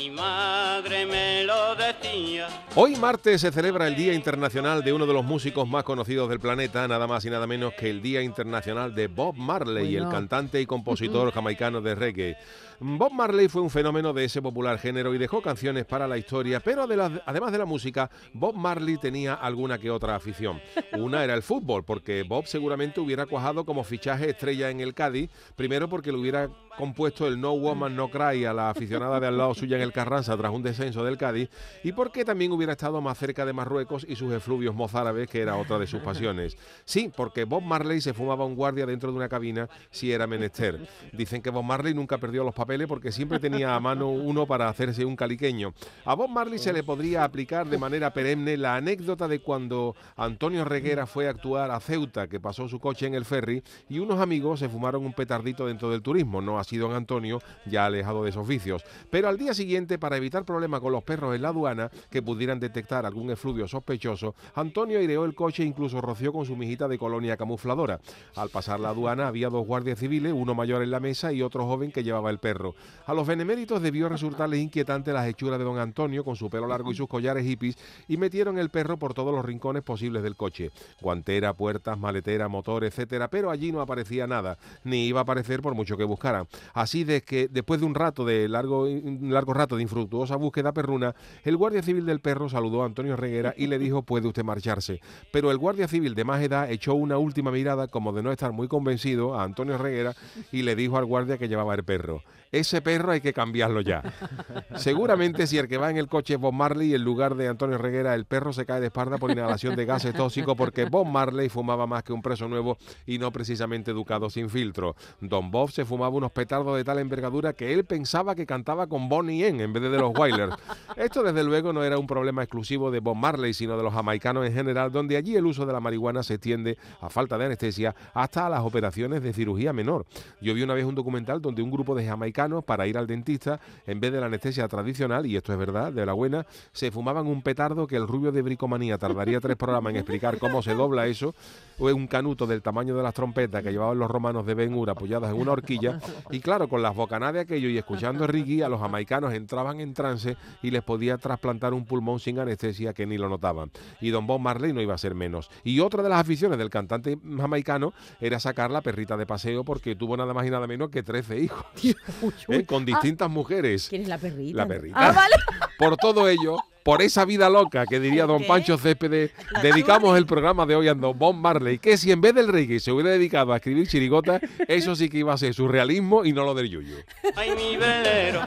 [0.00, 2.48] mi madre me lo decía.
[2.74, 6.40] Hoy martes se celebra el Día Internacional de uno de los músicos más conocidos del
[6.40, 10.58] planeta, nada más y nada menos que el Día Internacional de Bob Marley, el cantante
[10.58, 12.36] y compositor jamaicano de reggae.
[12.82, 16.60] Bob Marley fue un fenómeno de ese popular género y dejó canciones para la historia,
[16.60, 16.84] pero
[17.26, 20.62] además de la música, Bob Marley tenía alguna que otra afición.
[20.96, 25.28] Una era el fútbol, porque Bob seguramente hubiera cuajado como fichaje estrella en el Cádiz,
[25.56, 26.48] primero porque le hubiera
[26.78, 29.89] compuesto el No Woman No Cry a la aficionada de al lado suya en el
[29.92, 31.50] Carranza tras un descenso del Cádiz,
[31.82, 35.56] y porque también hubiera estado más cerca de Marruecos y sus efluvios mozárabes, que era
[35.56, 36.56] otra de sus pasiones.
[36.84, 40.80] Sí, porque Bob Marley se fumaba un guardia dentro de una cabina si era menester.
[41.12, 44.68] Dicen que Bob Marley nunca perdió los papeles porque siempre tenía a mano uno para
[44.68, 45.74] hacerse un caliqueño.
[46.04, 50.64] A Bob Marley se le podría aplicar de manera perenne la anécdota de cuando Antonio
[50.64, 54.20] Reguera fue a actuar a Ceuta, que pasó su coche en el ferry y unos
[54.20, 56.40] amigos se fumaron un petardito dentro del turismo.
[56.40, 58.84] No sido don Antonio, ya alejado de esos vicios.
[59.10, 59.69] Pero al día siguiente,
[60.00, 64.34] para evitar problemas con los perros en la aduana que pudieran detectar algún efluvio sospechoso,
[64.54, 68.00] Antonio aireó el coche e incluso roció con su mijita de colonia camufladora.
[68.34, 71.66] Al pasar la aduana había dos guardias civiles, uno mayor en la mesa y otro
[71.66, 72.74] joven que llevaba el perro.
[73.06, 76.90] A los beneméritos debió resultarles inquietante las hechuras de don Antonio con su pelo largo
[76.90, 77.78] y sus collares hippies
[78.08, 80.70] y metieron el perro por todos los rincones posibles del coche.
[81.00, 85.74] Guantera, puertas, maletera, motor, etcétera, pero allí no aparecía nada, ni iba a aparecer por
[85.74, 86.48] mucho que buscaran.
[86.74, 88.86] Así de que después de un rato de largo,
[89.20, 93.52] largo rato de infructuosa búsqueda perruna, el guardia civil del perro saludó a Antonio Reguera
[93.58, 95.02] y le dijo puede usted marcharse.
[95.32, 98.52] Pero el guardia civil de más edad echó una última mirada como de no estar
[98.52, 100.14] muy convencido a Antonio Reguera
[100.50, 102.22] y le dijo al guardia que llevaba el perro
[102.52, 104.02] ese perro hay que cambiarlo ya.
[104.76, 107.78] Seguramente si el que va en el coche es Bob Marley, en lugar de Antonio
[107.78, 111.48] Reguera, el perro se cae de espalda por inhalación de gases tóxicos porque Bob Marley
[111.48, 112.76] fumaba más que un preso nuevo
[113.06, 114.96] y no precisamente educado sin filtro.
[115.20, 119.08] Don Bob se fumaba unos petardos de tal envergadura que él pensaba que cantaba con
[119.08, 120.54] Bonnie En vez de los Wailers.
[120.96, 124.46] Esto desde luego no era un problema exclusivo de Bob Marley, sino de los jamaicanos
[124.46, 127.94] en general, donde allí el uso de la marihuana se extiende, a falta de anestesia,
[128.14, 130.06] hasta a las operaciones de cirugía menor.
[130.40, 133.60] Yo vi una vez un documental donde un grupo de jamaicanos para ir al dentista,
[133.86, 137.26] en vez de la anestesia tradicional, y esto es verdad, de la buena, se fumaban
[137.26, 141.06] un petardo que el rubio de bricomanía tardaría tres programas en explicar cómo se dobla
[141.06, 141.34] eso,
[141.78, 144.90] o un canuto del tamaño de las trompetas que llevaban los romanos de Ben Hur
[144.90, 145.98] apoyadas en una horquilla,
[146.30, 149.94] y claro, con las bocanadas de aquello y escuchando Ricky, a los jamaicanos entraban en
[149.94, 153.70] trance y les podía trasplantar un pulmón sin anestesia que ni lo notaban.
[154.00, 155.50] Y Don Bob Marley no iba a ser menos.
[155.64, 159.96] Y otra de las aficiones del cantante jamaicano era sacar la perrita de paseo porque
[159.96, 161.64] tuvo nada más y nada menos que 13 hijos.
[162.48, 162.64] ¿eh?
[162.64, 163.88] con distintas mujeres.
[163.88, 164.56] ¿Quién es la perrita?
[164.56, 164.96] La perrita.
[164.98, 165.34] Ah, vale.
[165.78, 169.32] Por todo ello, por esa vida loca que diría don Pancho Céspedes,
[169.62, 172.80] dedicamos el programa de hoy a don Bob Marley, que si en vez del reggae
[172.80, 176.44] se hubiera dedicado a escribir chirigotas, eso sí que iba a ser surrealismo y no
[176.44, 176.96] lo del yuyo.
[177.36, 178.40] Ay, mi velero,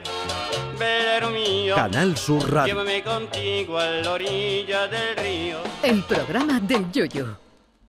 [0.80, 1.76] velero mío.
[1.76, 2.74] Canal Sur Radio.
[2.74, 5.58] Llévame contigo a la orilla del río.
[5.84, 7.43] El programa del yoyo.